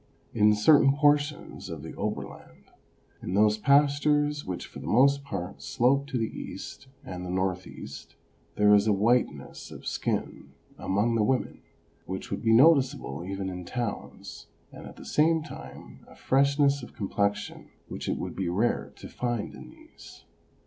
In 0.33 0.55
certain 0.55 0.95
portions 0.95 1.69
of 1.69 1.83
the 1.83 1.93
Oberland, 1.93 2.71
in 3.21 3.35
those 3.35 3.59
pastures 3.59 4.43
which 4.43 4.65
for 4.65 4.79
the 4.79 4.87
most 4.87 5.23
part 5.23 5.61
slope 5.61 6.07
to 6.07 6.17
the 6.17 6.25
east 6.35 6.87
and 7.03 7.23
the 7.23 7.29
north 7.29 7.67
east, 7.67 8.15
there 8.55 8.73
is 8.73 8.87
a 8.87 8.93
whiteness 8.93 9.69
of 9.69 9.85
skin 9.85 10.53
among 10.79 11.13
the 11.13 11.21
women 11.21 11.61
which 12.07 12.31
would 12.31 12.41
be 12.41 12.51
noticeable 12.51 13.23
even 13.23 13.47
in 13.47 13.63
towns, 13.63 14.47
and 14.71 14.87
at 14.87 14.95
the 14.95 15.05
same 15.05 15.43
time 15.43 15.99
a 16.07 16.15
freshness 16.15 16.81
of 16.81 16.95
complexion 16.95 17.69
which 17.87 18.09
it 18.09 18.17
would 18.17 18.35
be 18.35 18.49
rare 18.49 18.91
to 18.95 19.07
find 19.07 19.53
in 19.53 19.69
these. 19.69 20.25